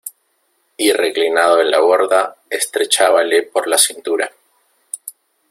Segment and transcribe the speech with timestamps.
[0.77, 4.31] y reclinado en la borda estrechábale por la cintura.